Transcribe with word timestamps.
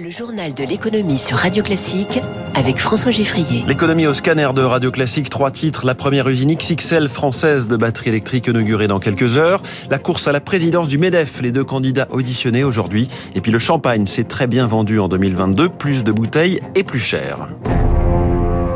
Le 0.00 0.10
journal 0.10 0.54
de 0.54 0.62
l'économie 0.62 1.18
sur 1.18 1.38
Radio 1.38 1.64
Classique 1.64 2.20
avec 2.54 2.78
François 2.78 3.10
Giffrier. 3.10 3.64
L'économie 3.66 4.06
au 4.06 4.14
scanner 4.14 4.48
de 4.54 4.62
Radio 4.62 4.92
Classique, 4.92 5.28
trois 5.28 5.50
titres. 5.50 5.84
La 5.84 5.96
première 5.96 6.28
usine 6.28 6.54
XXL 6.54 7.08
française 7.08 7.66
de 7.66 7.76
batterie 7.76 8.10
électrique 8.10 8.46
inaugurée 8.46 8.86
dans 8.86 9.00
quelques 9.00 9.36
heures. 9.38 9.60
La 9.90 9.98
course 9.98 10.28
à 10.28 10.32
la 10.32 10.40
présidence 10.40 10.86
du 10.86 10.98
MEDEF, 10.98 11.40
les 11.40 11.50
deux 11.50 11.64
candidats 11.64 12.06
auditionnés 12.10 12.62
aujourd'hui. 12.62 13.08
Et 13.34 13.40
puis 13.40 13.50
le 13.50 13.58
champagne 13.58 14.06
s'est 14.06 14.22
très 14.22 14.46
bien 14.46 14.68
vendu 14.68 15.00
en 15.00 15.08
2022, 15.08 15.68
plus 15.68 16.04
de 16.04 16.12
bouteilles 16.12 16.60
et 16.76 16.84
plus 16.84 17.00
cher. 17.00 17.48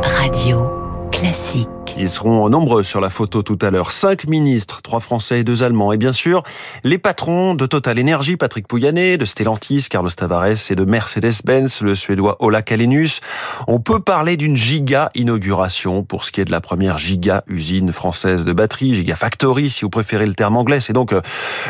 Radio 0.02 0.72
Classique. 1.12 1.68
Ils 1.98 2.08
seront 2.08 2.48
nombreux 2.48 2.82
sur 2.82 3.00
la 3.00 3.10
photo 3.10 3.42
tout 3.42 3.58
à 3.60 3.70
l'heure. 3.70 3.90
Cinq 3.90 4.26
ministres, 4.26 4.80
trois 4.82 5.00
Français 5.00 5.40
et 5.40 5.44
deux 5.44 5.62
Allemands. 5.62 5.92
Et 5.92 5.98
bien 5.98 6.12
sûr, 6.12 6.42
les 6.84 6.96
patrons 6.96 7.54
de 7.54 7.66
Total 7.66 8.00
Energy, 8.00 8.36
Patrick 8.36 8.66
Pouyanné, 8.66 9.18
de 9.18 9.24
Stellantis, 9.24 9.86
Carlos 9.90 10.10
Tavares 10.10 10.70
et 10.70 10.74
de 10.74 10.84
Mercedes-Benz, 10.84 11.82
le 11.82 11.94
Suédois 11.94 12.36
Ola 12.40 12.62
Kalenius. 12.62 13.20
On 13.66 13.78
peut 13.78 14.00
parler 14.00 14.36
d'une 14.36 14.56
giga 14.56 15.10
inauguration 15.14 16.02
pour 16.02 16.24
ce 16.24 16.32
qui 16.32 16.40
est 16.40 16.44
de 16.46 16.50
la 16.50 16.60
première 16.60 16.96
giga 16.96 17.44
usine 17.46 17.92
française 17.92 18.44
de 18.44 18.52
batterie, 18.52 18.94
giga 18.94 19.14
factory 19.14 19.70
si 19.70 19.82
vous 19.82 19.90
préférez 19.90 20.26
le 20.26 20.34
terme 20.34 20.56
anglais. 20.56 20.80
C'est 20.80 20.94
donc 20.94 21.12
euh, 21.12 21.20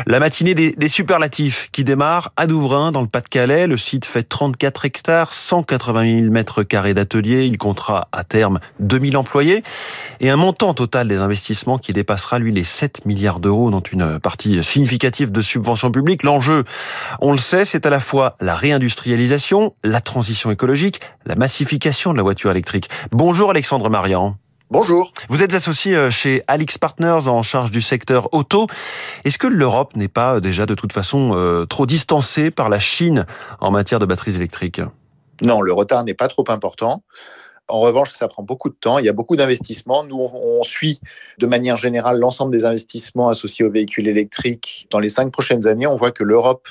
la 0.07 0.19
matinée 0.19 0.55
des, 0.55 0.87
superlatifs 0.87 1.69
qui 1.71 1.83
démarre 1.83 2.31
à 2.37 2.47
Douvrin 2.47 2.91
dans 2.91 3.01
le 3.01 3.07
Pas-de-Calais. 3.07 3.67
Le 3.67 3.77
site 3.77 4.05
fait 4.05 4.23
34 4.23 4.85
hectares, 4.85 5.33
180 5.33 6.19
000 6.19 6.31
mètres 6.31 6.63
carrés 6.63 6.93
d'atelier. 6.93 7.45
Il 7.45 7.57
comptera 7.57 8.07
à 8.11 8.23
terme 8.23 8.59
2000 8.79 9.17
employés 9.17 9.63
et 10.19 10.29
un 10.29 10.35
montant 10.35 10.73
total 10.73 11.07
des 11.07 11.17
investissements 11.17 11.77
qui 11.77 11.93
dépassera 11.93 12.39
lui 12.39 12.51
les 12.51 12.63
7 12.63 13.05
milliards 13.05 13.39
d'euros, 13.39 13.71
dont 13.71 13.81
une 13.81 14.19
partie 14.19 14.63
significative 14.63 15.31
de 15.31 15.41
subventions 15.41 15.91
publiques. 15.91 16.23
L'enjeu, 16.23 16.63
on 17.21 17.31
le 17.31 17.37
sait, 17.37 17.65
c'est 17.65 17.85
à 17.85 17.89
la 17.89 17.99
fois 17.99 18.35
la 18.39 18.55
réindustrialisation, 18.55 19.75
la 19.83 20.01
transition 20.01 20.51
écologique, 20.51 20.99
la 21.25 21.35
massification 21.35 22.11
de 22.11 22.17
la 22.17 22.23
voiture 22.23 22.51
électrique. 22.51 22.89
Bonjour 23.11 23.49
Alexandre 23.49 23.89
Marian. 23.89 24.37
Bonjour. 24.73 25.11
Vous 25.29 25.43
êtes 25.43 25.53
associé 25.53 25.95
euh, 25.95 26.09
chez 26.09 26.41
Alix 26.47 26.79
Partners 26.79 27.27
en 27.27 27.43
charge 27.43 27.69
du 27.69 27.79
secteur 27.79 28.33
auto. 28.33 28.65
Est-ce 29.23 29.37
que 29.37 29.45
l'Europe 29.45 29.95
n'est 29.95 30.07
pas 30.07 30.39
déjà 30.39 30.65
de 30.65 30.73
toute 30.73 30.93
façon 30.93 31.33
euh, 31.35 31.65
trop 31.67 31.85
distancée 31.85 32.49
par 32.49 32.69
la 32.69 32.79
Chine 32.79 33.27
en 33.59 33.69
matière 33.69 33.99
de 33.99 34.07
batteries 34.07 34.35
électriques? 34.35 34.81
Non, 35.43 35.61
le 35.61 35.73
retard 35.73 36.03
n'est 36.03 36.15
pas 36.15 36.27
trop 36.27 36.45
important. 36.47 37.03
En 37.69 37.79
revanche, 37.79 38.11
ça 38.11 38.27
prend 38.27 38.43
beaucoup 38.43 38.69
de 38.69 38.75
temps. 38.75 38.99
Il 38.99 39.05
y 39.05 39.09
a 39.09 39.13
beaucoup 39.13 39.35
d'investissements. 39.35 40.03
Nous, 40.03 40.17
on 40.17 40.63
suit 40.63 40.99
de 41.39 41.45
manière 41.45 41.77
générale 41.77 42.19
l'ensemble 42.19 42.51
des 42.51 42.65
investissements 42.65 43.29
associés 43.29 43.63
aux 43.63 43.71
véhicules 43.71 44.07
électriques. 44.07 44.87
Dans 44.91 44.99
les 44.99 45.09
cinq 45.09 45.31
prochaines 45.31 45.65
années, 45.67 45.87
on 45.87 45.95
voit 45.95 46.11
que 46.11 46.23
l'Europe 46.23 46.67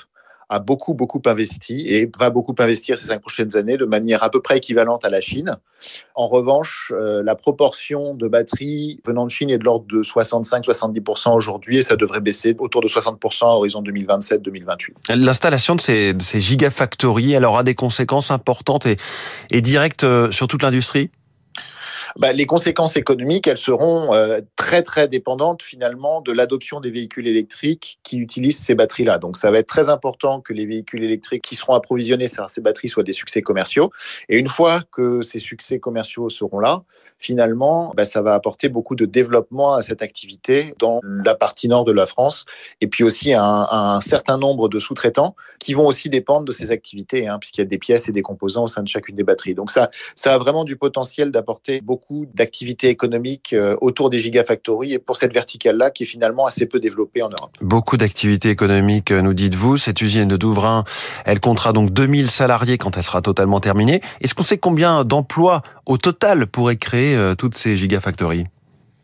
a 0.52 0.58
beaucoup, 0.58 0.92
beaucoup 0.92 1.22
investi 1.24 1.86
et 1.88 2.10
va 2.18 2.28
beaucoup 2.28 2.54
investir 2.58 2.98
ces 2.98 3.06
cinq 3.06 3.20
prochaines 3.20 3.56
années 3.56 3.78
de 3.78 3.86
manière 3.86 4.22
à 4.22 4.30
peu 4.30 4.42
près 4.42 4.58
équivalente 4.58 5.02
à 5.02 5.08
la 5.08 5.22
Chine. 5.22 5.56
En 6.14 6.28
revanche, 6.28 6.92
euh, 6.94 7.22
la 7.22 7.34
proportion 7.34 8.14
de 8.14 8.28
batteries 8.28 9.00
venant 9.06 9.24
de 9.24 9.30
Chine 9.30 9.48
est 9.48 9.56
de 9.56 9.64
l'ordre 9.64 9.86
de 9.88 10.02
65-70% 10.02 11.34
aujourd'hui 11.34 11.78
et 11.78 11.82
ça 11.82 11.96
devrait 11.96 12.20
baisser 12.20 12.54
autour 12.58 12.82
de 12.82 12.88
60% 12.88 13.44
à 13.44 13.46
horizon 13.48 13.82
2027-2028. 13.82 15.16
L'installation 15.16 15.74
de 15.74 15.80
ces, 15.80 16.12
ces 16.20 16.42
gigafactories, 16.42 17.32
elle 17.32 17.46
aura 17.46 17.62
des 17.62 17.74
conséquences 17.74 18.30
importantes 18.30 18.84
et, 18.84 18.98
et 19.50 19.62
directes 19.62 20.04
euh, 20.04 20.30
sur 20.30 20.48
toute 20.48 20.62
l'industrie? 20.62 21.10
Bah, 22.18 22.32
les 22.32 22.46
conséquences 22.46 22.96
économiques, 22.96 23.46
elles 23.46 23.56
seront 23.56 24.14
euh, 24.14 24.40
très 24.56 24.82
très 24.82 25.08
dépendantes 25.08 25.62
finalement 25.62 26.20
de 26.20 26.32
l'adoption 26.32 26.80
des 26.80 26.90
véhicules 26.90 27.26
électriques 27.26 27.98
qui 28.02 28.18
utilisent 28.18 28.60
ces 28.60 28.74
batteries-là. 28.74 29.18
Donc 29.18 29.36
ça 29.36 29.50
va 29.50 29.58
être 29.58 29.66
très 29.66 29.88
important 29.88 30.40
que 30.40 30.52
les 30.52 30.66
véhicules 30.66 31.02
électriques 31.02 31.42
qui 31.42 31.56
seront 31.56 31.74
approvisionnés 31.74 32.28
par 32.36 32.50
ces 32.50 32.60
batteries 32.60 32.88
soient 32.88 33.02
des 33.02 33.12
succès 33.12 33.42
commerciaux. 33.42 33.90
Et 34.28 34.38
une 34.38 34.48
fois 34.48 34.82
que 34.92 35.22
ces 35.22 35.40
succès 35.40 35.78
commerciaux 35.78 36.28
seront 36.30 36.60
là, 36.60 36.82
finalement, 37.18 37.92
bah, 37.96 38.04
ça 38.04 38.20
va 38.20 38.34
apporter 38.34 38.68
beaucoup 38.68 38.94
de 38.94 39.06
développement 39.06 39.74
à 39.74 39.82
cette 39.82 40.02
activité 40.02 40.74
dans 40.78 41.00
la 41.02 41.34
partie 41.34 41.68
nord 41.68 41.84
de 41.84 41.92
la 41.92 42.06
France 42.06 42.44
et 42.80 42.88
puis 42.88 43.04
aussi 43.04 43.32
un, 43.32 43.42
un 43.70 44.00
certain 44.00 44.38
nombre 44.38 44.68
de 44.68 44.78
sous-traitants 44.78 45.36
qui 45.58 45.74
vont 45.74 45.86
aussi 45.86 46.10
dépendre 46.10 46.44
de 46.44 46.52
ces 46.52 46.72
activités, 46.72 47.28
hein, 47.28 47.38
puisqu'il 47.38 47.60
y 47.60 47.62
a 47.62 47.66
des 47.66 47.78
pièces 47.78 48.08
et 48.08 48.12
des 48.12 48.22
composants 48.22 48.64
au 48.64 48.68
sein 48.68 48.82
de 48.82 48.88
chacune 48.88 49.14
des 49.14 49.22
batteries. 49.22 49.54
Donc 49.54 49.70
ça, 49.70 49.90
ça 50.16 50.34
a 50.34 50.38
vraiment 50.38 50.64
du 50.64 50.76
potentiel 50.76 51.30
d'apporter 51.30 51.80
beaucoup 51.80 52.01
beaucoup 52.02 52.26
d'activités 52.34 52.88
économiques 52.88 53.52
euh, 53.52 53.76
autour 53.80 54.10
des 54.10 54.18
gigafactories 54.18 54.94
et 54.94 54.98
pour 54.98 55.16
cette 55.16 55.32
verticale-là 55.32 55.90
qui 55.90 56.02
est 56.02 56.06
finalement 56.06 56.46
assez 56.46 56.66
peu 56.66 56.80
développée 56.80 57.22
en 57.22 57.28
Europe. 57.28 57.52
Beaucoup 57.60 57.96
d'activités 57.96 58.50
économiques, 58.50 59.10
euh, 59.10 59.22
nous 59.22 59.34
dites-vous. 59.34 59.76
Cette 59.76 60.00
usine 60.00 60.28
de 60.28 60.36
Douvrin, 60.36 60.84
elle 61.24 61.40
comptera 61.40 61.72
donc 61.72 61.90
2000 61.90 62.30
salariés 62.30 62.78
quand 62.78 62.96
elle 62.96 63.04
sera 63.04 63.22
totalement 63.22 63.60
terminée. 63.60 64.00
Est-ce 64.20 64.34
qu'on 64.34 64.42
sait 64.42 64.58
combien 64.58 65.04
d'emplois 65.04 65.62
au 65.86 65.96
total 65.96 66.46
pourraient 66.46 66.76
créer 66.76 67.16
euh, 67.16 67.34
toutes 67.34 67.56
ces 67.56 67.76
gigafactories? 67.76 68.46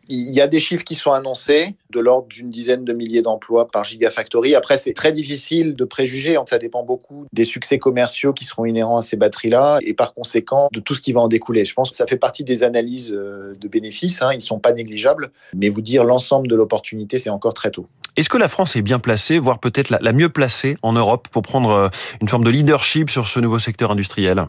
Il 0.09 0.33
y 0.33 0.41
a 0.41 0.47
des 0.47 0.59
chiffres 0.59 0.83
qui 0.83 0.95
sont 0.95 1.11
annoncés, 1.11 1.75
de 1.91 1.99
l'ordre 1.99 2.27
d'une 2.27 2.49
dizaine 2.49 2.83
de 2.83 2.93
milliers 2.93 3.21
d'emplois 3.21 3.67
par 3.67 3.83
Gigafactory. 3.83 4.55
Après, 4.55 4.75
c'est 4.75 4.93
très 4.93 5.11
difficile 5.11 5.75
de 5.75 5.85
préjuger. 5.85 6.37
Ça 6.47 6.57
dépend 6.57 6.83
beaucoup 6.83 7.27
des 7.31 7.45
succès 7.45 7.77
commerciaux 7.77 8.33
qui 8.33 8.43
seront 8.43 8.65
inhérents 8.65 8.97
à 8.97 9.01
ces 9.03 9.17
batteries-là 9.17 9.77
et 9.81 9.93
par 9.93 10.15
conséquent 10.15 10.69
de 10.71 10.79
tout 10.79 10.95
ce 10.95 11.01
qui 11.01 11.13
va 11.13 11.21
en 11.21 11.27
découler. 11.27 11.63
Je 11.63 11.75
pense 11.75 11.91
que 11.91 11.95
ça 11.95 12.07
fait 12.07 12.17
partie 12.17 12.43
des 12.43 12.63
analyses 12.63 13.13
euh, 13.13 13.55
de 13.59 13.67
bénéfices. 13.67 14.23
Hein. 14.23 14.31
Ils 14.33 14.37
ne 14.37 14.41
sont 14.41 14.59
pas 14.59 14.73
négligeables. 14.73 15.31
Mais 15.53 15.69
vous 15.69 15.81
dire 15.81 16.03
l'ensemble 16.03 16.47
de 16.47 16.55
l'opportunité, 16.55 17.19
c'est 17.19 17.29
encore 17.29 17.53
très 17.53 17.69
tôt. 17.69 17.87
Est-ce 18.17 18.29
que 18.29 18.37
la 18.37 18.49
France 18.49 18.75
est 18.75 18.81
bien 18.81 18.99
placée, 18.99 19.37
voire 19.37 19.59
peut-être 19.59 19.95
la 20.01 20.13
mieux 20.13 20.29
placée 20.29 20.75
en 20.81 20.93
Europe 20.93 21.27
pour 21.29 21.43
prendre 21.43 21.69
euh, 21.69 21.87
une 22.21 22.27
forme 22.27 22.43
de 22.43 22.49
leadership 22.49 23.11
sur 23.11 23.27
ce 23.27 23.39
nouveau 23.39 23.59
secteur 23.59 23.91
industriel? 23.91 24.47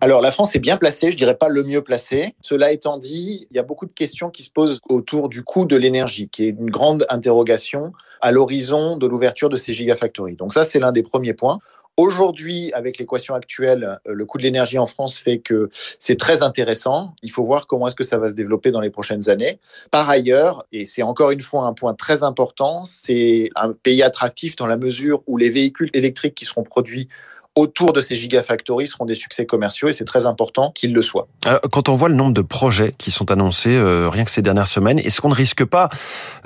Alors 0.00 0.20
la 0.20 0.30
France 0.30 0.56
est 0.56 0.60
bien 0.60 0.76
placée, 0.76 1.12
je 1.12 1.16
dirais 1.16 1.36
pas 1.36 1.48
le 1.48 1.62
mieux 1.62 1.82
placé. 1.82 2.34
Cela 2.40 2.72
étant 2.72 2.96
dit, 2.96 3.46
il 3.50 3.56
y 3.56 3.60
a 3.60 3.62
beaucoup 3.62 3.86
de 3.86 3.92
questions 3.92 4.30
qui 4.30 4.42
se 4.42 4.50
posent 4.50 4.80
autour 4.88 5.28
du 5.28 5.42
coût 5.42 5.66
de 5.66 5.76
l'énergie, 5.76 6.28
qui 6.28 6.44
est 6.44 6.50
une 6.50 6.70
grande 6.70 7.04
interrogation 7.10 7.92
à 8.20 8.32
l'horizon 8.32 8.96
de 8.96 9.06
l'ouverture 9.06 9.48
de 9.48 9.56
ces 9.56 9.74
gigafactories. 9.74 10.36
Donc 10.36 10.52
ça, 10.52 10.62
c'est 10.62 10.78
l'un 10.78 10.92
des 10.92 11.02
premiers 11.02 11.34
points. 11.34 11.58
Aujourd'hui, 11.96 12.72
avec 12.72 12.96
l'équation 12.96 13.34
actuelle, 13.34 13.98
euh, 14.06 14.14
le 14.14 14.24
coût 14.24 14.38
de 14.38 14.44
l'énergie 14.44 14.78
en 14.78 14.86
France 14.86 15.18
fait 15.18 15.38
que 15.38 15.68
c'est 15.98 16.18
très 16.18 16.42
intéressant. 16.42 17.14
Il 17.22 17.30
faut 17.30 17.44
voir 17.44 17.66
comment 17.66 17.88
est-ce 17.88 17.96
que 17.96 18.04
ça 18.04 18.16
va 18.16 18.28
se 18.28 18.34
développer 18.34 18.70
dans 18.70 18.80
les 18.80 18.88
prochaines 18.88 19.28
années. 19.28 19.58
Par 19.90 20.08
ailleurs, 20.08 20.64
et 20.72 20.86
c'est 20.86 21.02
encore 21.02 21.30
une 21.30 21.42
fois 21.42 21.64
un 21.66 21.74
point 21.74 21.92
très 21.92 22.22
important, 22.22 22.84
c'est 22.86 23.50
un 23.54 23.72
pays 23.72 24.02
attractif 24.02 24.56
dans 24.56 24.66
la 24.66 24.78
mesure 24.78 25.22
où 25.26 25.36
les 25.36 25.50
véhicules 25.50 25.90
électriques 25.92 26.34
qui 26.34 26.46
seront 26.46 26.62
produits 26.62 27.08
autour 27.56 27.92
de 27.92 28.00
ces 28.00 28.16
gigafactories 28.16 28.86
seront 28.86 29.04
des 29.04 29.14
succès 29.14 29.46
commerciaux 29.46 29.88
et 29.88 29.92
c'est 29.92 30.04
très 30.04 30.24
important 30.26 30.72
qu'ils 30.72 30.92
le 30.92 31.02
soient. 31.02 31.28
Alors, 31.44 31.60
quand 31.72 31.88
on 31.88 31.96
voit 31.96 32.08
le 32.08 32.14
nombre 32.14 32.32
de 32.32 32.42
projets 32.42 32.94
qui 32.96 33.10
sont 33.10 33.30
annoncés 33.30 33.76
euh, 33.76 34.08
rien 34.08 34.24
que 34.24 34.30
ces 34.30 34.42
dernières 34.42 34.68
semaines, 34.68 34.98
est-ce 34.98 35.20
qu'on 35.20 35.28
ne 35.28 35.34
risque 35.34 35.64
pas, 35.64 35.88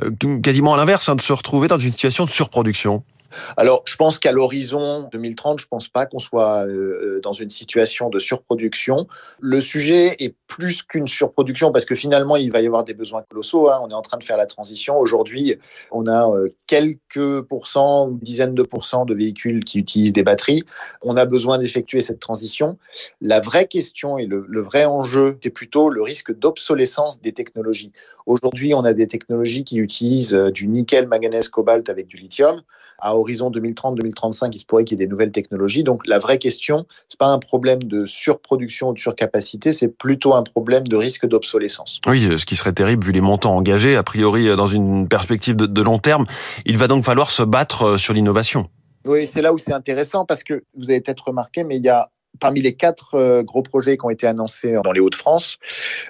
euh, 0.03 0.11
quasiment 0.43 0.75
à 0.75 0.77
l'inverse, 0.77 1.09
hein, 1.09 1.17
de 1.17 1.21
se 1.21 1.33
retrouver 1.33 1.69
dans 1.69 1.79
une 1.79 1.93
situation 1.93 2.25
de 2.25 2.31
surproduction? 2.31 3.03
Alors, 3.57 3.83
je 3.87 3.97
pense 3.97 4.19
qu'à 4.19 4.33
l'horizon 4.33 5.09
2030, 5.13 5.61
je 5.61 5.67
ne 5.67 5.69
pense 5.69 5.89
pas 5.89 6.07
qu'on 6.07 6.19
soit 6.19 6.67
euh, 6.67 7.21
dans 7.23 7.33
une 7.33 7.51
situation 7.51 8.11
de 8.11 8.19
surproduction. 8.19 9.07
Le 9.41 9.61
sujet 9.61 10.17
est 10.19 10.35
plus 10.47 10.83
qu'une 10.83 11.09
surproduction 11.09 11.73
parce 11.73 11.85
que 11.85 11.95
finalement, 11.95 12.37
il 12.37 12.51
va 12.51 12.61
y 12.61 12.67
avoir 12.67 12.85
des 12.85 12.95
besoins 12.95 13.23
colossaux. 13.23 13.71
Hein. 13.71 13.81
On 13.83 13.91
est 13.91 13.95
en 13.95 14.03
train 14.03 14.19
de 14.19 14.25
faire 14.25 14.37
la 14.37 14.47
transition. 14.47 14.99
Aujourd'hui, 14.99 15.57
on 15.91 16.07
a 16.07 16.29
euh, 16.31 16.49
quelques 16.67 17.43
pourcents 17.43 18.09
ou 18.09 18.19
dizaines 18.21 18.55
de 18.55 18.63
pourcents 18.63 19.05
de 19.05 19.15
véhicules 19.15 19.65
qui 19.65 19.79
utilisent 19.79 20.13
des 20.13 20.23
batteries. 20.23 20.63
On 21.03 21.17
a 21.17 21.25
besoin 21.25 21.59
d'effectuer 21.59 22.01
cette 22.01 22.21
transition. 22.21 22.79
La 23.21 23.41
vraie 23.41 23.67
question 23.67 24.19
et 24.19 24.27
le, 24.27 24.45
le 24.49 24.61
vrai 24.61 24.85
enjeu, 24.85 25.39
c'est 25.43 25.51
plutôt 25.51 25.91
le 25.91 26.03
risque 26.03 26.37
d'obsolescence 26.37 27.21
des 27.21 27.33
technologies. 27.33 27.93
Aujourd'hui, 28.27 28.75
on 28.75 28.85
a 28.85 28.95
des 28.95 29.07
technologies 29.07 29.65
qui 29.65 29.79
utilisent 29.79 30.35
euh, 30.35 30.51
du 30.51 30.67
nickel, 30.67 31.07
manganèse, 31.07 31.49
cobalt 31.49 31.89
avec 31.89 32.07
du 32.07 32.17
lithium. 32.17 32.63
À 32.99 33.17
horizon 33.17 33.51
2030-2035, 33.51 34.51
il 34.53 34.59
se 34.59 34.65
pourrait 34.65 34.85
qu'il 34.85 34.99
y 34.99 35.03
ait 35.03 35.07
des 35.07 35.11
nouvelles 35.11 35.33
technologies. 35.33 35.83
Donc 35.83 36.07
la 36.07 36.19
vraie 36.19 36.39
question, 36.39 36.87
c'est 37.09 37.19
pas 37.19 37.29
un 37.29 37.39
problème 37.39 37.83
de 37.83 38.07
surproduction 38.07 38.91
ou 38.91 38.95
de 38.95 38.99
surcapacité, 38.99 39.73
c'est 39.73 39.89
plutôt 39.89 40.35
un 40.35 40.43
problème 40.43 40.87
de 40.87 40.97
risque 40.97 41.27
d'obsolescence. 41.27 42.01
Oui, 42.07 42.39
ce 42.39 42.47
qui 42.47 42.57
serait 42.57 42.73
terrible 42.73 43.05
vu 43.05 43.13
les 43.13 43.21
montants 43.21 43.57
engagés, 43.57 43.97
a 43.97 44.03
priori 44.03 44.55
dans 44.57 44.69
une 44.69 45.09
perspective 45.09 45.57
de, 45.57 45.67
de 45.67 45.83
long 45.83 45.99
terme. 45.99 46.27
Il 46.67 46.79
va 46.79 46.89
donc 46.89 47.05
falloir 47.05 47.31
se 47.31 47.43
battre 47.43 47.83
euh, 47.83 47.97
sur 47.99 48.15
l'innovation. 48.15 48.69
Oui, 49.07 49.27
c'est 49.27 49.43
là 49.43 49.53
où 49.53 49.59
c'est 49.59 49.73
intéressant 49.73 50.25
parce 50.25 50.43
que 50.43 50.65
vous 50.77 50.91
avez 50.91 51.01
peut-être 51.01 51.25
remarqué, 51.27 51.63
mais 51.63 51.77
il 51.77 51.85
y 51.85 51.91
a 51.91 52.11
parmi 52.41 52.61
les 52.61 52.75
quatre 52.75 53.15
euh, 53.15 53.43
gros 53.43 53.63
projets 53.63 53.97
qui 53.97 54.05
ont 54.05 54.11
été 54.11 54.27
annoncés 54.27 54.77
dans 54.83 54.93
les 54.93 55.01
Hauts-de-France, 55.01 55.59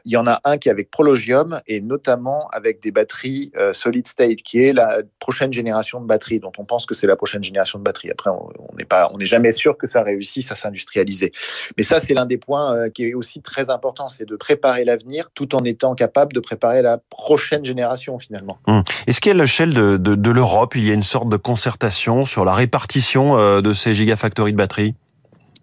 il 0.04 0.12
y 0.12 0.16
en 0.16 0.26
a 0.26 0.40
un 0.44 0.58
qui 0.58 0.68
est 0.68 0.72
avec 0.72 0.90
Prologium 0.90 1.60
et 1.66 1.80
notamment 1.80 2.48
avec 2.52 2.82
des 2.82 2.90
batteries 2.90 3.52
euh, 3.56 3.72
solid 3.72 4.06
state, 4.06 4.42
qui 4.42 4.62
est 4.62 4.72
la 4.72 4.98
prochaine 5.18 5.52
génération 5.52 6.00
de 6.00 6.06
batteries, 6.06 6.40
dont 6.40 6.52
on 6.58 6.64
pense 6.64 6.86
que 6.86 6.94
c'est 6.94 7.06
la 7.06 7.16
prochaine 7.16 7.42
génération 7.42 7.78
de 7.78 7.84
batteries. 7.84 8.10
Après, 8.10 8.30
on 8.30 9.18
n'est 9.18 9.26
jamais 9.26 9.52
sûr 9.52 9.76
que 9.76 9.86
ça 9.86 10.02
réussisse 10.02 10.50
à 10.50 10.54
s'industrialiser. 10.54 11.32
Mais 11.76 11.82
ça, 11.82 11.98
c'est 11.98 12.14
l'un 12.14 12.26
des 12.26 12.38
points 12.38 12.74
euh, 12.74 12.90
qui 12.90 13.04
est 13.04 13.14
aussi 13.14 13.42
très 13.42 13.70
important, 13.70 14.08
c'est 14.08 14.28
de 14.28 14.36
préparer 14.36 14.84
l'avenir 14.84 15.30
tout 15.34 15.54
en 15.54 15.64
étant 15.64 15.94
capable 15.94 16.32
de 16.32 16.40
préparer 16.40 16.82
la 16.82 16.98
prochaine 16.98 17.64
génération 17.64 18.18
finalement. 18.18 18.58
Hum. 18.66 18.82
Est-ce 19.06 19.20
qu'à 19.20 19.34
l'échelle 19.34 19.74
de, 19.74 19.96
de 19.96 20.30
l'Europe, 20.30 20.76
il 20.76 20.86
y 20.86 20.90
a 20.90 20.94
une 20.94 21.02
sorte 21.02 21.28
de 21.28 21.36
concertation 21.36 22.24
sur 22.24 22.44
la 22.44 22.54
répartition 22.54 23.60
de 23.60 23.74
ces 23.74 23.94
gigafactories 23.94 24.52
de 24.52 24.56
batteries? 24.56 24.94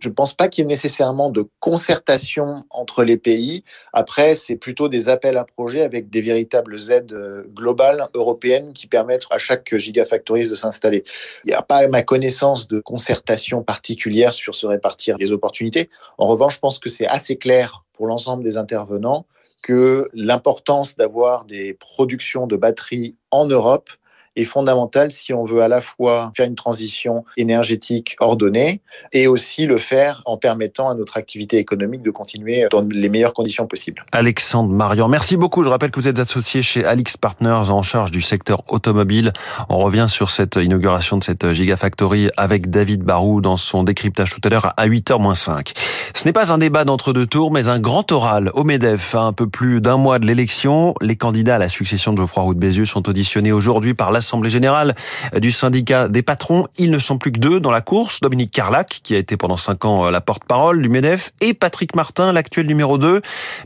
Je 0.01 0.09
ne 0.09 0.13
pense 0.13 0.33
pas 0.33 0.47
qu'il 0.47 0.63
y 0.63 0.65
ait 0.65 0.67
nécessairement 0.67 1.29
de 1.29 1.45
concertation 1.59 2.63
entre 2.71 3.03
les 3.03 3.17
pays. 3.17 3.63
Après, 3.93 4.33
c'est 4.33 4.55
plutôt 4.55 4.89
des 4.89 5.09
appels 5.09 5.37
à 5.37 5.45
projets 5.45 5.81
avec 5.81 6.09
des 6.09 6.21
véritables 6.21 6.77
aides 6.89 7.13
euh, 7.13 7.43
globales 7.53 8.07
européennes 8.15 8.73
qui 8.73 8.87
permettent 8.87 9.25
à 9.29 9.37
chaque 9.37 9.75
gigafactory 9.77 10.49
de 10.49 10.55
s'installer. 10.55 11.03
Il 11.45 11.49
n'y 11.49 11.53
a 11.53 11.61
pas, 11.61 11.77
à 11.77 11.87
ma 11.87 12.01
connaissance, 12.01 12.67
de 12.67 12.79
concertation 12.79 13.61
particulière 13.61 14.33
sur 14.33 14.55
se 14.55 14.65
répartir 14.65 15.17
les 15.19 15.31
opportunités. 15.31 15.89
En 16.17 16.25
revanche, 16.25 16.55
je 16.55 16.59
pense 16.59 16.79
que 16.79 16.89
c'est 16.89 17.07
assez 17.07 17.35
clair 17.35 17.85
pour 17.93 18.07
l'ensemble 18.07 18.43
des 18.43 18.57
intervenants 18.57 19.27
que 19.61 20.09
l'importance 20.13 20.95
d'avoir 20.95 21.45
des 21.45 21.75
productions 21.75 22.47
de 22.47 22.55
batteries 22.55 23.15
en 23.29 23.45
Europe 23.45 23.91
est 24.35 24.43
fondamentale 24.43 25.11
si 25.11 25.33
on 25.33 25.43
veut 25.43 25.61
à 25.61 25.67
la 25.67 25.81
fois 25.81 26.31
faire 26.35 26.47
une 26.47 26.55
transition 26.55 27.25
énergétique 27.37 28.15
ordonnée 28.19 28.81
et 29.13 29.27
aussi 29.27 29.65
le 29.65 29.77
faire 29.77 30.21
en 30.25 30.37
permettant 30.37 30.89
à 30.89 30.95
notre 30.95 31.17
activité 31.17 31.57
économique 31.57 32.01
de 32.01 32.11
continuer 32.11 32.67
dans 32.71 32.81
les 32.81 33.09
meilleures 33.09 33.33
conditions 33.33 33.67
possibles. 33.67 34.03
Alexandre 34.11 34.73
Marian, 34.73 35.07
merci 35.07 35.37
beaucoup. 35.37 35.63
Je 35.63 35.69
rappelle 35.69 35.91
que 35.91 35.99
vous 35.99 36.07
êtes 36.07 36.19
associé 36.19 36.61
chez 36.61 36.85
Alix 36.85 37.17
Partners 37.17 37.69
en 37.69 37.83
charge 37.83 38.11
du 38.11 38.21
secteur 38.21 38.61
automobile. 38.69 39.33
On 39.69 39.77
revient 39.79 40.07
sur 40.07 40.29
cette 40.29 40.55
inauguration 40.55 41.17
de 41.17 41.23
cette 41.23 41.51
Gigafactory 41.53 42.29
avec 42.37 42.69
David 42.69 43.03
Barou 43.03 43.41
dans 43.41 43.57
son 43.57 43.83
décryptage 43.83 44.31
tout 44.31 44.41
à 44.43 44.49
l'heure 44.49 44.73
à 44.77 44.87
8h-5. 44.87 45.73
Ce 46.13 46.25
n'est 46.25 46.33
pas 46.33 46.53
un 46.53 46.57
débat 46.57 46.83
d'entre-deux 46.83 47.25
tours, 47.25 47.51
mais 47.51 47.67
un 47.67 47.79
grand 47.79 48.11
oral 48.11 48.51
au 48.53 48.63
MEDEF. 48.63 49.15
À 49.15 49.21
un 49.21 49.33
peu 49.33 49.47
plus 49.47 49.81
d'un 49.81 49.97
mois 49.97 50.19
de 50.19 50.25
l'élection, 50.25 50.93
les 51.01 51.15
candidats 51.15 51.55
à 51.55 51.59
la 51.59 51.69
succession 51.69 52.13
de 52.13 52.17
Geoffroy 52.17 52.43
Roux 52.43 52.53
de 52.53 52.59
Bézieux 52.59 52.85
sont 52.85 53.07
auditionnés 53.09 53.51
aujourd'hui 53.51 53.93
par 53.93 54.11
la 54.11 54.20
l'Assemblée 54.21 54.51
générale 54.51 54.95
du 55.35 55.51
syndicat 55.51 56.07
des 56.07 56.21
patrons. 56.21 56.67
Ils 56.77 56.91
ne 56.91 56.99
sont 56.99 57.17
plus 57.17 57.31
que 57.31 57.39
deux 57.39 57.59
dans 57.59 57.71
la 57.71 57.81
course. 57.81 58.19
Dominique 58.21 58.51
Carlac, 58.51 59.01
qui 59.03 59.15
a 59.15 59.17
été 59.17 59.35
pendant 59.35 59.57
cinq 59.57 59.83
ans 59.83 60.11
la 60.11 60.21
porte-parole 60.21 60.81
du 60.81 60.89
MEDEF, 60.89 61.31
et 61.41 61.55
Patrick 61.55 61.95
Martin, 61.95 62.31
l'actuel 62.31 62.67
numéro 62.67 62.99
2. 62.99 63.21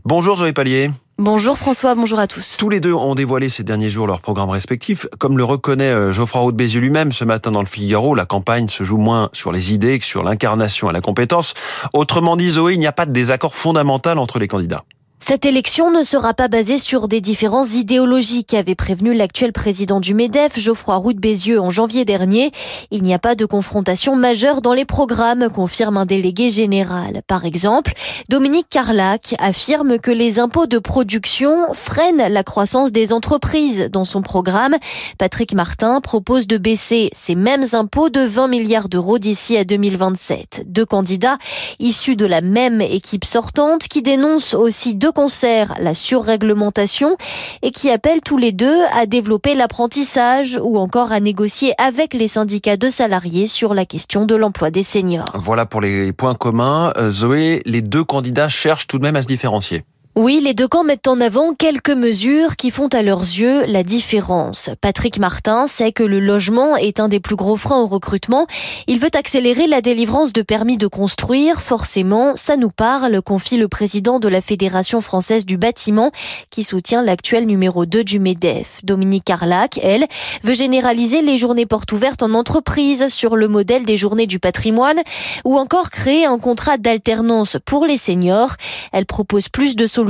Bonjour 0.05 0.37
Zoé 0.37 0.53
Pallier. 0.53 0.91
Bonjour 1.17 1.57
François, 1.57 1.95
bonjour 1.95 2.19
à 2.19 2.27
tous. 2.27 2.57
Tous 2.57 2.69
les 2.69 2.81
deux 2.81 2.93
ont 2.93 3.15
dévoilé 3.15 3.47
ces 3.47 3.63
derniers 3.63 3.89
jours 3.89 4.05
leurs 4.05 4.19
programmes 4.19 4.49
respectifs. 4.49 5.07
Comme 5.17 5.37
le 5.37 5.45
reconnaît 5.45 5.85
euh, 5.85 6.11
Geoffroy 6.11 6.41
Roux 6.41 6.51
de 6.51 6.57
Bézieux 6.57 6.81
lui-même 6.81 7.13
ce 7.13 7.23
matin 7.23 7.51
dans 7.51 7.61
le 7.61 7.67
Figaro, 7.67 8.15
la 8.15 8.25
campagne 8.25 8.67
se 8.67 8.83
joue 8.83 8.97
moins 8.97 9.29
sur 9.31 9.53
les 9.53 9.73
idées 9.73 9.99
que 9.99 10.05
sur 10.05 10.23
l'incarnation 10.23 10.89
et 10.89 10.93
la 10.93 10.99
compétence. 11.01 11.53
Autrement 11.93 12.35
dit, 12.35 12.51
Zoé, 12.51 12.73
il 12.73 12.79
n'y 12.79 12.87
a 12.87 12.91
pas 12.91 13.05
de 13.05 13.11
désaccord 13.11 13.55
fondamental 13.55 14.17
entre 14.17 14.39
les 14.39 14.49
candidats. 14.49 14.83
Cette 15.19 15.47
élection 15.47 15.89
ne 15.89 16.03
sera 16.03 16.35
pas 16.35 16.49
basée 16.49 16.77
sur 16.77 17.07
des 17.07 17.19
différences 17.19 17.73
idéologiques, 17.73 18.53
avait 18.53 18.75
prévenu 18.75 19.15
l'actuel 19.15 19.53
président 19.53 19.99
du 19.99 20.13
MEDEF, 20.13 20.59
Geoffroy 20.59 20.95
Roux 20.97 21.13
de 21.13 21.19
Bézieux, 21.19 21.59
en 21.59 21.71
janvier 21.71 22.05
dernier. 22.05 22.51
Il 22.91 23.01
n'y 23.01 23.13
a 23.13 23.17
pas 23.17 23.33
de 23.33 23.45
confrontation 23.45 24.15
majeure 24.15 24.61
dans 24.61 24.73
les 24.73 24.85
programmes, 24.85 25.49
confirme 25.49 25.97
un 25.97 26.05
délégué 26.05 26.51
général. 26.51 27.23
Par 27.25 27.45
exemple, 27.45 27.93
Dominique 28.29 28.67
Carlac 28.69 29.33
affirme 29.39 29.97
que 29.97 30.11
les 30.11 30.37
impôts 30.37 30.67
de 30.67 30.77
production 30.77 31.73
freinent 31.73 32.27
la 32.29 32.43
croissance 32.43 32.91
des 32.91 33.11
entreprises. 33.11 33.89
Dans 33.91 34.05
son 34.05 34.21
programme, 34.21 34.75
Patrick 35.17 35.55
Martin 35.55 36.01
propose 36.01 36.45
de 36.45 36.57
baisser 36.59 37.09
ces 37.13 37.33
mêmes 37.33 37.65
impôts 37.73 38.09
de 38.09 38.21
20 38.21 38.47
milliards 38.47 38.89
d'euros 38.89 39.17
d'ici 39.17 39.57
à 39.57 39.63
2027. 39.63 40.65
Deux 40.67 40.85
candidats 40.85 41.39
issus 41.79 42.15
de 42.15 42.27
la 42.27 42.41
même 42.41 42.81
équipe 42.81 43.25
sortante 43.25 43.87
qui 43.87 44.03
dénoncent 44.03 44.53
aussi 44.53 44.93
concert 45.11 45.75
la 45.79 45.93
surréglementation 45.93 47.17
et 47.61 47.71
qui 47.71 47.89
appellent 47.89 48.21
tous 48.21 48.37
les 48.37 48.51
deux 48.51 48.83
à 48.93 49.05
développer 49.05 49.55
l'apprentissage 49.55 50.59
ou 50.61 50.77
encore 50.77 51.11
à 51.11 51.19
négocier 51.19 51.73
avec 51.77 52.13
les 52.13 52.27
syndicats 52.27 52.77
de 52.77 52.89
salariés 52.89 53.47
sur 53.47 53.73
la 53.73 53.85
question 53.85 54.25
de 54.25 54.35
l'emploi 54.35 54.71
des 54.71 54.83
seniors. 54.83 55.31
Voilà 55.33 55.65
pour 55.65 55.81
les 55.81 56.13
points 56.13 56.35
communs. 56.35 56.93
Euh, 56.97 57.11
Zoé, 57.11 57.61
les 57.65 57.81
deux 57.81 58.03
candidats 58.03 58.49
cherchent 58.49 58.87
tout 58.87 58.97
de 58.97 59.03
même 59.03 59.15
à 59.15 59.21
se 59.21 59.27
différencier. 59.27 59.83
Oui, 60.17 60.39
les 60.41 60.53
deux 60.53 60.69
camps 60.69 60.85
mettent 60.85 61.09
en 61.09 61.19
avant 61.19 61.53
quelques 61.53 61.89
mesures 61.89 62.55
qui 62.55 62.71
font 62.71 62.87
à 62.87 63.01
leurs 63.01 63.19
yeux 63.19 63.65
la 63.65 63.83
différence. 63.83 64.69
Patrick 64.79 65.19
Martin 65.19 65.67
sait 65.67 65.91
que 65.91 66.03
le 66.03 66.21
logement 66.21 66.77
est 66.77 67.01
un 67.01 67.09
des 67.09 67.19
plus 67.19 67.35
gros 67.35 67.57
freins 67.57 67.81
au 67.81 67.85
recrutement. 67.85 68.47
Il 68.87 68.99
veut 68.99 69.09
accélérer 69.13 69.67
la 69.67 69.81
délivrance 69.81 70.31
de 70.31 70.41
permis 70.41 70.77
de 70.77 70.87
construire. 70.87 71.61
Forcément, 71.61 72.33
ça 72.35 72.55
nous 72.55 72.69
parle, 72.69 73.21
confie 73.21 73.57
le 73.57 73.67
président 73.67 74.19
de 74.19 74.29
la 74.29 74.39
Fédération 74.39 75.01
française 75.01 75.45
du 75.45 75.57
bâtiment 75.57 76.11
qui 76.49 76.63
soutient 76.63 77.03
l'actuel 77.03 77.45
numéro 77.45 77.85
2 77.85 78.05
du 78.05 78.19
MEDEF. 78.19 78.79
Dominique 78.85 79.25
Carlac, 79.25 79.81
elle, 79.83 80.07
veut 80.43 80.53
généraliser 80.53 81.23
les 81.23 81.37
journées 81.37 81.65
portes 81.65 81.91
ouvertes 81.91 82.23
en 82.23 82.33
entreprise 82.35 83.09
sur 83.09 83.35
le 83.35 83.49
modèle 83.49 83.83
des 83.83 83.97
journées 83.97 84.27
du 84.27 84.39
patrimoine 84.39 85.01
ou 85.43 85.57
encore 85.57 85.89
créer 85.89 86.23
un 86.23 86.39
contrat 86.39 86.77
d'alternance 86.77 87.57
pour 87.65 87.85
les 87.85 87.97
seniors. 87.97 88.55
Elle 88.93 89.05
propose 89.05 89.49
plus 89.49 89.75
de 89.75 89.85
solutions 89.85 90.04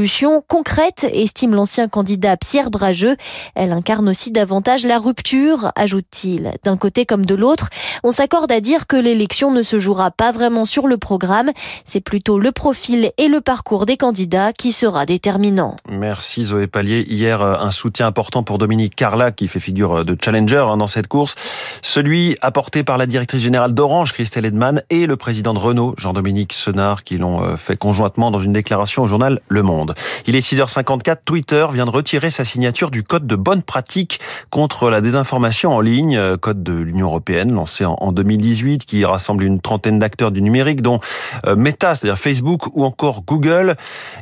concrète, 0.48 1.06
estime 1.12 1.56
l'ancien 1.56 1.88
candidat 1.88 2.38
Pierre 2.38 2.70
Brageux. 2.70 3.16
Elle 3.56 3.72
incarne 3.72 4.10
aussi 4.10 4.32
davantage 4.32 4.86
la 4.86 5.00
rupture, 5.00 5.72
ajoute-t-il. 5.76 6.52
D'un 6.64 6.78
côté 6.78 7.06
comme 7.06 7.26
de 7.26 7.36
l'autre, 7.36 7.70
on 8.04 8.12
s'accorde 8.12 8.52
à 8.52 8.60
dire 8.60 8.88
que 8.88 8.96
l'élection 8.96 9.52
ne 9.52 9.64
se 9.64 9.80
jouera 9.80 10.12
pas 10.12 10.32
vraiment 10.32 10.66
sur 10.66 10.88
le 10.88 10.98
programme. 10.98 11.52
C'est 11.84 12.02
plutôt 12.02 12.40
le 12.40 12.52
profil 12.52 13.12
et 13.18 13.28
le 13.28 13.42
parcours 13.42 13.86
des 13.86 13.98
candidats 13.98 14.54
qui 14.54 14.72
sera 14.72 15.06
déterminant. 15.06 15.76
Merci 15.90 16.46
Zoé 16.46 16.68
Pallier. 16.68 17.06
Hier, 17.08 17.42
un 17.42 17.72
soutien 17.72 18.08
important 18.08 18.44
pour 18.44 18.58
Dominique 18.58 18.96
Carla 18.96 19.32
qui 19.32 19.48
fait 19.48 19.60
figure 19.60 20.06
de 20.06 20.18
challenger 20.20 20.66
hein, 20.70 20.78
dans 20.78 20.88
cette 20.88 21.08
course. 21.08 21.36
Celui 21.82 22.38
apporté 22.42 22.84
par 22.84 22.98
la 22.98 23.06
directrice 23.06 23.42
générale 23.42 23.74
d'Orange, 23.74 24.14
Christelle 24.14 24.46
Edman, 24.46 24.82
et 24.90 25.06
le 25.06 25.18
président 25.18 25.54
de 25.54 25.60
Renault, 25.60 25.96
Jean-Dominique 25.98 26.54
Senard, 26.54 27.04
qui 27.04 27.18
l'ont 27.18 27.44
euh, 27.44 27.56
fait 27.58 27.78
conjointement 27.78 28.32
dans 28.32 28.40
une 28.40 28.54
déclaration 28.54 29.04
au 29.04 29.08
journal 29.08 29.42
Le 29.48 29.64
Monde. 29.64 29.85
Il 30.28 30.36
est 30.36 30.40
6h54, 30.40 31.18
Twitter 31.26 31.66
vient 31.74 31.86
de 31.86 31.92
retirer 31.92 32.30
sa 32.30 32.46
signature 32.46 32.92
du 32.92 33.04
code 33.04 33.28
de 33.28 33.36
bonne 33.36 33.64
pratique 33.64 34.20
contre 34.50 34.90
la 34.90 35.02
désinformation 35.02 35.74
en 35.74 35.82
ligne, 35.82 36.18
euh, 36.18 36.38
code 36.38 36.64
de 36.64 36.74
l'Union 36.74 37.08
européenne 37.08 37.54
lancé 37.54 37.86
en 37.86 38.12
2018 38.12 38.86
qui 38.86 39.06
rassemble 39.06 39.44
une 39.44 39.60
trentaine 39.60 40.00
d'acteurs 40.00 40.32
du 40.32 40.42
numérique 40.42 40.82
dont 40.82 41.00
euh, 41.46 41.56
Meta, 41.56 41.96
c'est-à-dire 41.96 42.18
Facebook 42.18 42.68
ou 42.76 42.84
encore 42.86 43.24
Google. 43.24 43.76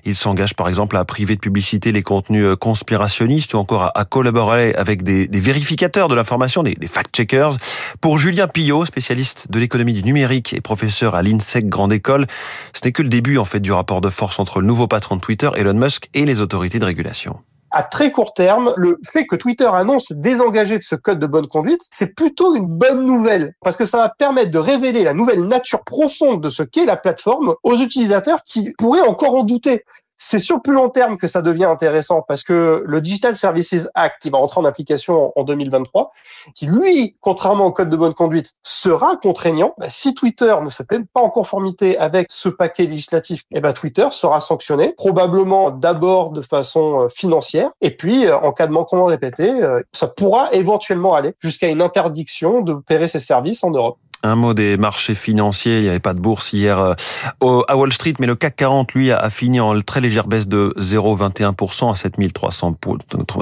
Il 0.06 0.15
s'engage 0.15 0.56
par 0.56 0.69
exemple 0.69 0.98
à 0.98 1.06
priver 1.06 1.36
de 1.36 1.39
publicité 1.39 1.92
les 1.92 2.04
contenus 2.04 2.45
euh, 2.45 2.56
conspirationnistes 2.56 3.54
ou 3.54 3.57
encore 3.57 3.92
à, 3.95 4.06
collaborer 4.06 4.74
avec 4.75 5.04
des, 5.04 5.27
vérificateurs 5.31 6.07
de 6.07 6.16
l'information, 6.16 6.63
des, 6.63 6.75
fact-checkers. 6.88 7.57
Pour 8.01 8.18
Julien 8.18 8.48
Pillot, 8.48 8.86
spécialiste 8.86 9.50
de 9.50 9.59
l'économie 9.59 9.94
du 9.94 10.04
numérique 10.04 10.54
et 10.54 10.62
professeur 10.62 11.16
à 11.16 11.21
l'INSEC 11.21 11.68
Grande 11.68 11.94
École, 11.94 12.27
ce 12.74 12.81
n'est 12.86 12.92
que 12.92 13.01
le 13.01 13.09
début 13.09 13.38
en 13.38 13.45
fait 13.45 13.59
du 13.59 13.71
rapport 13.71 14.02
de 14.02 14.09
force 14.09 14.40
entre 14.40 14.59
le 14.59 14.68
nouveau 14.68 14.87
patron 14.87 15.16
de 15.16 15.21
Twitter 15.21 15.49
Elon 15.56 15.74
Musk 15.74 16.10
et 16.14 16.26
les 16.26 16.42
autorités 16.42 16.80
de 16.80 16.86
régulation 16.86 17.40
à 17.74 17.81
très 17.81 18.12
court 18.12 18.33
terme, 18.36 18.72
le 18.78 19.00
fait 19.04 19.26
que 19.26 19.36
Twitter 19.36 19.68
annonce 19.74 20.12
désengager 20.12 20.78
de 20.78 20.83
ce 20.83 20.95
code 20.95 21.18
de 21.18 21.26
bonne 21.26 21.48
conduite, 21.48 21.81
c'est 21.90 22.14
plutôt 22.14 22.56
une 22.56 22.68
bonne 22.68 23.04
nouvelle 23.04 23.56
parce 23.64 23.78
que 23.78 23.86
ça 23.86 23.98
va 23.98 24.10
permettre 24.10 24.52
de 24.52 24.60
révéler 24.60 25.04
la 25.04 25.16
nouvelle 25.16 25.48
nature 25.48 25.83
profonde 25.83 26.42
de 26.42 26.50
ce 26.50 26.62
qu'est 26.62 26.86
la 26.86 26.98
plateforme 26.98 27.56
aux 27.64 27.76
utilisateurs 27.78 28.44
qui 28.44 28.72
pourraient 28.78 29.02
encore 29.02 29.33
en 29.33 29.44
douter. 29.44 29.83
C'est 30.25 30.39
sur 30.39 30.61
plus 30.61 30.73
long 30.73 30.87
terme 30.87 31.18
que 31.18 31.27
ça 31.27 31.42
devient 31.42 31.65
intéressant 31.65 32.21
parce 32.21 32.44
que 32.44 32.81
le 32.85 33.01
Digital 33.01 33.35
Services 33.35 33.89
Act, 33.94 34.21
qui 34.21 34.30
va 34.30 34.37
entrer 34.37 34.61
en 34.61 34.63
application 34.63 35.33
en 35.35 35.44
2023, 35.44 36.13
qui 36.56 36.65
lui, 36.65 37.18
contrairement 37.19 37.65
au 37.65 37.73
code 37.73 37.89
de 37.89 37.97
bonne 37.97 38.13
conduite, 38.13 38.53
sera 38.63 39.18
contraignant. 39.18 39.73
Bah, 39.77 39.87
si 39.89 40.13
Twitter 40.13 40.56
ne 40.63 40.69
s'est 40.69 40.85
pas 40.85 41.21
en 41.21 41.30
conformité 41.30 41.97
avec 41.97 42.27
ce 42.30 42.47
paquet 42.47 42.85
législatif, 42.85 43.44
eh 43.53 43.59
ben 43.59 43.73
Twitter 43.73 44.07
sera 44.11 44.39
sanctionné, 44.39 44.94
probablement 44.95 45.71
d'abord 45.71 46.30
de 46.30 46.42
façon 46.42 47.01
euh, 47.01 47.09
financière, 47.09 47.71
et 47.81 47.92
puis 47.92 48.25
euh, 48.25 48.37
en 48.37 48.53
cas 48.53 48.68
de 48.68 48.71
manquement 48.71 49.03
répété, 49.03 49.51
euh, 49.51 49.81
ça 49.92 50.07
pourra 50.07 50.53
éventuellement 50.53 51.15
aller 51.15 51.33
jusqu'à 51.42 51.68
une 51.68 51.81
interdiction 51.81 52.61
de 52.61 52.71
d'opérer 52.71 53.09
ses 53.09 53.19
services 53.19 53.61
en 53.65 53.71
Europe. 53.71 53.97
Un 54.25 54.35
mot 54.35 54.53
des 54.53 54.77
marchés 54.77 55.15
financiers. 55.15 55.80
Il 55.80 55.83
n'y 55.83 55.89
avait 55.89 55.99
pas 55.99 56.13
de 56.13 56.19
bourse 56.19 56.53
hier 56.53 56.80
euh, 56.80 57.61
à 57.68 57.75
Wall 57.75 57.92
Street, 57.92 58.13
mais 58.19 58.27
le 58.27 58.35
CAC 58.35 58.56
40, 58.56 58.94
lui, 58.94 59.11
a 59.11 59.30
fini 59.30 59.59
en 59.59 59.80
très 59.81 59.99
légère 59.99 60.27
baisse 60.27 60.47
de 60.47 60.73
0,21% 60.80 61.92
à 61.92 61.95
7300, 61.95 62.77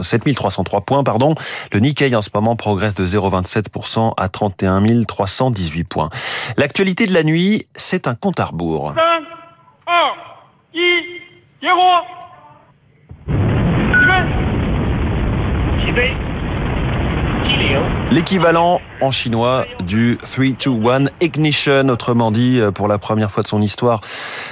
7303 0.01 0.81
points. 0.81 1.03
Pardon. 1.03 1.35
Le 1.71 1.79
Nikkei, 1.79 2.15
en 2.15 2.21
ce 2.21 2.29
moment, 2.33 2.55
progresse 2.55 2.95
de 2.95 3.05
0,27% 3.05 4.13
à 4.17 4.27
31 4.27 5.03
318 5.05 5.83
points. 5.83 6.09
L'actualité 6.57 7.05
de 7.05 7.13
la 7.13 7.23
nuit, 7.23 7.67
c'est 7.75 8.07
un 8.07 8.15
compte 8.15 8.39
à 8.39 8.45
rebours. 8.45 8.93
5, 8.95 9.01
1, 9.87 9.91
0. 11.61 11.81
L'équivalent 18.11 18.81
en 18.99 19.09
chinois 19.09 19.65
du 19.85 20.17
3-2-1 20.17 21.09
ignition, 21.21 21.87
autrement 21.87 22.31
dit, 22.31 22.59
euh, 22.59 22.69
pour 22.69 22.89
la 22.89 22.97
première 22.97 23.31
fois 23.31 23.41
de 23.41 23.47
son 23.47 23.61
histoire, 23.61 24.01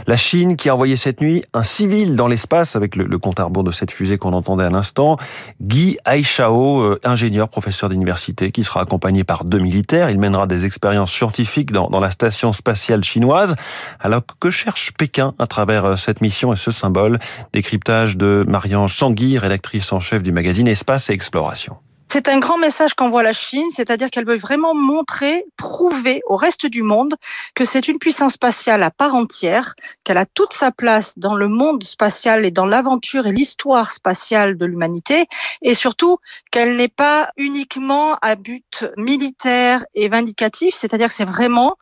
la 0.07 0.15
Chine 0.15 0.55
qui 0.55 0.69
a 0.69 0.73
envoyé 0.73 0.95
cette 0.95 1.19
nuit 1.19 1.43
un 1.53 1.63
civil 1.63 2.15
dans 2.15 2.27
l'espace 2.27 2.77
avec 2.77 2.95
le, 2.95 3.19
compte 3.19 3.39
à 3.39 3.43
rebours 3.43 3.65
de 3.65 3.71
cette 3.71 3.91
fusée 3.91 4.17
qu'on 4.17 4.31
entendait 4.31 4.63
à 4.63 4.69
l'instant, 4.69 5.17
Guy 5.61 5.97
Aishao, 6.05 6.81
euh, 6.81 6.99
ingénieur, 7.03 7.49
professeur 7.49 7.89
d'université, 7.89 8.51
qui 8.51 8.63
sera 8.63 8.81
accompagné 8.81 9.25
par 9.25 9.43
deux 9.43 9.59
militaires. 9.59 10.09
Il 10.09 10.19
mènera 10.19 10.47
des 10.47 10.65
expériences 10.65 11.11
scientifiques 11.11 11.71
dans, 11.73 11.89
la 11.99 12.11
station 12.11 12.53
spatiale 12.53 13.03
chinoise. 13.03 13.55
Alors 13.99 14.21
que 14.39 14.51
cherche 14.51 14.93
Pékin 14.93 15.33
à 15.37 15.47
travers 15.47 15.85
euh, 15.85 15.95
cette 15.97 16.21
mission 16.21 16.53
et 16.53 16.57
ce 16.57 16.71
symbole? 16.71 17.19
Décryptage 17.51 18.15
de 18.15 18.45
Marianne 18.47 18.87
Sangui, 18.87 19.37
rédactrice 19.37 19.91
en 19.91 19.99
chef 19.99 20.23
du 20.23 20.31
magazine 20.31 20.67
Espace 20.69 21.09
et 21.09 21.13
Exploration. 21.13 21.75
C'est 22.11 22.27
un 22.27 22.39
grand 22.39 22.57
message 22.57 22.95
qu'envoie 22.95 23.21
la 23.21 23.33
Chine, 23.33 23.69
c'est-à-dire 23.69 24.09
qu'elle 24.09 24.25
veut 24.25 24.37
vraiment 24.37 24.73
montrer, 24.73 25.45
prouver 25.57 26.21
au 26.25 26.37
reste 26.37 26.65
du 26.65 26.81
monde 26.81 27.13
que 27.53 27.65
c'est 27.65 27.87
une 27.87 27.99
puissance 27.99 28.33
spatiale 28.33 28.81
à 28.81 28.89
part 28.89 29.13
entière, 29.13 29.75
qu'elle 30.03 30.17
a 30.17 30.25
toute 30.25 30.53
sa 30.53 30.71
place 30.71 31.13
dans 31.19 31.35
le 31.35 31.47
monde 31.47 31.83
spatial 31.83 32.45
et 32.45 32.51
dans 32.51 32.65
l'aventure 32.65 33.27
et 33.27 33.31
l'histoire 33.31 33.91
spatiale 33.91 34.57
de 34.57 34.65
l'humanité, 34.65 35.27
et 35.61 35.75
surtout 35.75 36.17
qu'elle 36.49 36.77
n'est 36.77 36.87
pas 36.87 37.29
uniquement 37.37 38.15
à 38.23 38.33
but 38.33 38.85
militaire 38.97 39.85
et 39.93 40.09
vindicatif, 40.09 40.73
c'est-à-dire 40.73 41.09
que 41.09 41.13
c'est 41.13 41.25
vraiment 41.25 41.75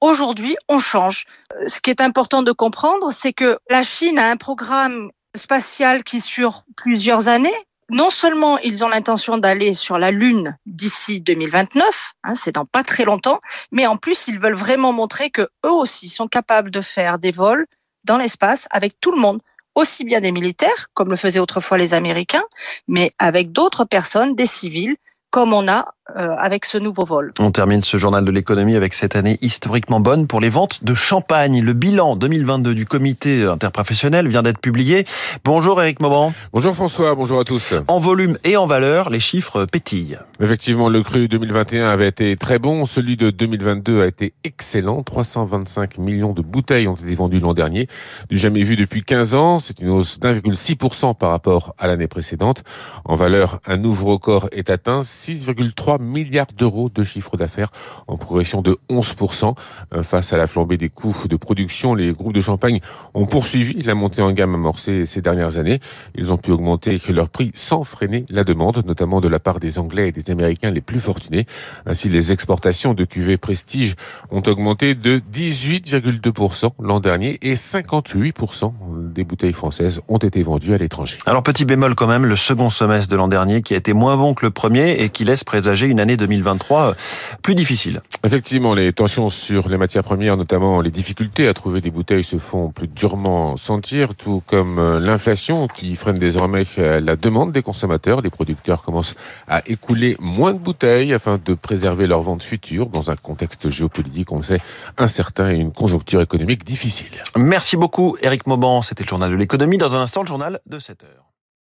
aujourd'hui, 0.00 0.56
on 0.68 0.78
change. 0.78 1.26
Ce 1.66 1.80
qui 1.80 1.90
est 1.90 2.00
important 2.00 2.44
de 2.44 2.52
comprendre, 2.52 3.10
c'est 3.10 3.32
que 3.32 3.58
la 3.68 3.82
Chine 3.82 4.20
a 4.20 4.30
un 4.30 4.36
programme 4.36 5.10
spatial 5.34 6.04
qui 6.04 6.20
sur 6.20 6.62
plusieurs 6.76 7.26
années 7.26 7.50
non 7.92 8.08
seulement 8.08 8.58
ils 8.58 8.82
ont 8.84 8.88
l'intention 8.88 9.36
d'aller 9.36 9.74
sur 9.74 9.98
la 9.98 10.10
Lune 10.10 10.56
d'ici 10.64 11.20
2029, 11.20 12.14
hein, 12.24 12.34
c'est 12.34 12.54
dans 12.54 12.64
pas 12.64 12.82
très 12.82 13.04
longtemps, 13.04 13.40
mais 13.70 13.86
en 13.86 13.98
plus 13.98 14.26
ils 14.28 14.40
veulent 14.40 14.56
vraiment 14.56 14.92
montrer 14.92 15.30
que 15.30 15.42
eux 15.64 15.70
aussi 15.70 16.08
sont 16.08 16.26
capables 16.26 16.70
de 16.70 16.80
faire 16.80 17.18
des 17.18 17.32
vols 17.32 17.66
dans 18.04 18.16
l'espace 18.16 18.66
avec 18.70 18.98
tout 18.98 19.12
le 19.12 19.20
monde, 19.20 19.42
aussi 19.74 20.04
bien 20.04 20.20
des 20.20 20.32
militaires, 20.32 20.88
comme 20.94 21.10
le 21.10 21.16
faisaient 21.16 21.38
autrefois 21.38 21.76
les 21.76 21.92
Américains, 21.92 22.44
mais 22.88 23.12
avec 23.18 23.52
d'autres 23.52 23.84
personnes, 23.84 24.34
des 24.34 24.46
civils, 24.46 24.96
comme 25.30 25.52
on 25.52 25.68
a 25.68 25.92
avec 26.06 26.64
ce 26.64 26.78
nouveau 26.78 27.04
vol. 27.04 27.32
On 27.38 27.50
termine 27.50 27.82
ce 27.82 27.96
journal 27.96 28.24
de 28.24 28.30
l'économie 28.30 28.74
avec 28.74 28.92
cette 28.92 29.14
année 29.14 29.38
historiquement 29.40 30.00
bonne 30.00 30.26
pour 30.26 30.40
les 30.40 30.48
ventes 30.48 30.82
de 30.82 30.94
champagne. 30.94 31.62
Le 31.62 31.72
bilan 31.72 32.16
2022 32.16 32.74
du 32.74 32.86
comité 32.86 33.44
interprofessionnel 33.44 34.26
vient 34.28 34.42
d'être 34.42 34.58
publié. 34.58 35.04
Bonjour 35.44 35.80
Eric 35.80 36.00
Mauban. 36.00 36.32
Bonjour 36.52 36.74
François, 36.74 37.14
bonjour 37.14 37.38
à 37.38 37.44
tous. 37.44 37.74
En 37.86 38.00
volume 38.00 38.36
et 38.44 38.56
en 38.56 38.66
valeur, 38.66 39.10
les 39.10 39.20
chiffres 39.20 39.64
pétillent. 39.64 40.18
Effectivement, 40.40 40.88
le 40.88 41.02
cru 41.02 41.28
2021 41.28 41.88
avait 41.88 42.08
été 42.08 42.36
très 42.36 42.58
bon, 42.58 42.84
celui 42.84 43.16
de 43.16 43.30
2022 43.30 44.02
a 44.02 44.06
été 44.06 44.34
excellent. 44.42 45.02
325 45.02 45.98
millions 45.98 46.32
de 46.32 46.42
bouteilles 46.42 46.88
ont 46.88 46.94
été 46.94 47.14
vendues 47.14 47.38
l'an 47.38 47.54
dernier, 47.54 47.86
du 48.28 48.38
jamais 48.38 48.62
vu 48.62 48.76
depuis 48.76 49.04
15 49.04 49.34
ans. 49.34 49.58
C'est 49.60 49.78
une 49.80 49.90
hausse 49.90 50.18
d'1,6% 50.18 51.14
par 51.14 51.30
rapport 51.30 51.74
à 51.78 51.86
l'année 51.86 52.08
précédente. 52.08 52.64
En 53.04 53.14
valeur, 53.14 53.60
un 53.66 53.76
nouveau 53.76 54.06
record 54.06 54.48
est 54.52 54.68
atteint, 54.68 55.00
6,3 55.00 55.91
milliards 55.98 56.46
d'euros 56.56 56.90
de 56.94 57.02
chiffre 57.02 57.36
d'affaires 57.36 57.70
en 58.06 58.16
progression 58.16 58.62
de 58.62 58.78
11%. 58.90 59.54
Euh, 59.94 60.02
face 60.02 60.32
à 60.32 60.36
la 60.36 60.46
flambée 60.46 60.76
des 60.76 60.88
coûts 60.88 61.14
de 61.28 61.36
production, 61.36 61.94
les 61.94 62.12
groupes 62.12 62.32
de 62.32 62.40
champagne 62.40 62.80
ont 63.14 63.26
poursuivi 63.26 63.82
la 63.82 63.94
montée 63.94 64.22
en 64.22 64.32
gamme 64.32 64.54
amorcée 64.54 65.06
ces 65.06 65.20
dernières 65.20 65.58
années. 65.58 65.80
Ils 66.14 66.32
ont 66.32 66.36
pu 66.36 66.50
augmenter 66.50 67.00
leur 67.08 67.28
prix 67.28 67.50
sans 67.54 67.84
freiner 67.84 68.24
la 68.28 68.44
demande, 68.44 68.82
notamment 68.86 69.20
de 69.20 69.28
la 69.28 69.38
part 69.38 69.60
des 69.60 69.78
Anglais 69.78 70.08
et 70.08 70.12
des 70.12 70.30
Américains 70.30 70.70
les 70.70 70.80
plus 70.80 71.00
fortunés. 71.00 71.46
Ainsi, 71.86 72.08
les 72.08 72.32
exportations 72.32 72.94
de 72.94 73.04
cuvées 73.04 73.36
Prestige 73.36 73.96
ont 74.30 74.42
augmenté 74.46 74.94
de 74.94 75.20
18,2% 75.32 76.72
l'an 76.80 77.00
dernier 77.00 77.38
et 77.42 77.54
58% 77.54 78.72
des 79.12 79.24
bouteilles 79.24 79.52
françaises 79.52 80.00
ont 80.08 80.18
été 80.18 80.42
vendues 80.42 80.74
à 80.74 80.78
l'étranger. 80.78 81.18
Alors 81.26 81.42
petit 81.42 81.64
bémol 81.64 81.94
quand 81.94 82.06
même, 82.06 82.24
le 82.24 82.36
second 82.36 82.70
semestre 82.70 83.10
de 83.10 83.16
l'an 83.16 83.28
dernier 83.28 83.62
qui 83.62 83.74
a 83.74 83.76
été 83.76 83.92
moins 83.92 84.16
bon 84.16 84.34
que 84.34 84.44
le 84.46 84.50
premier 84.50 85.02
et 85.02 85.08
qui 85.08 85.24
laisse 85.24 85.44
présager 85.44 85.81
une 85.86 86.00
année 86.00 86.16
2023 86.16 86.80
euh, 86.80 86.94
plus 87.42 87.54
difficile. 87.54 88.00
Effectivement, 88.24 88.74
les 88.74 88.92
tensions 88.92 89.28
sur 89.28 89.68
les 89.68 89.76
matières 89.76 90.04
premières, 90.04 90.36
notamment 90.36 90.80
les 90.80 90.90
difficultés 90.90 91.48
à 91.48 91.54
trouver 91.54 91.80
des 91.80 91.90
bouteilles, 91.90 92.24
se 92.24 92.38
font 92.38 92.70
plus 92.70 92.88
durement 92.88 93.56
sentir, 93.56 94.14
tout 94.14 94.42
comme 94.46 94.78
euh, 94.78 95.00
l'inflation 95.00 95.68
qui 95.68 95.96
freine 95.96 96.18
désormais 96.18 96.64
euh, 96.78 97.00
la 97.00 97.16
demande 97.16 97.52
des 97.52 97.62
consommateurs. 97.62 98.20
Les 98.20 98.30
producteurs 98.30 98.82
commencent 98.82 99.14
à 99.48 99.62
écouler 99.66 100.16
moins 100.20 100.52
de 100.52 100.58
bouteilles 100.58 101.14
afin 101.14 101.38
de 101.44 101.54
préserver 101.54 102.06
leur 102.06 102.22
vente 102.22 102.42
future 102.42 102.86
dans 102.86 103.10
un 103.10 103.16
contexte 103.16 103.68
géopolitique, 103.68 104.32
on 104.32 104.36
le 104.36 104.42
sait, 104.42 104.60
incertain 104.98 105.50
et 105.50 105.56
une 105.56 105.72
conjoncture 105.72 106.20
économique 106.20 106.64
difficile. 106.64 107.12
Merci 107.36 107.76
beaucoup, 107.76 108.16
Eric 108.22 108.46
Mauban. 108.46 108.82
C'était 108.82 109.04
le 109.04 109.08
journal 109.08 109.30
de 109.30 109.36
l'économie. 109.36 109.78
Dans 109.78 109.96
un 109.96 110.00
instant, 110.00 110.22
le 110.22 110.28
journal 110.28 110.60
de 110.66 110.78
7 110.78 111.04
heures. 111.04 111.31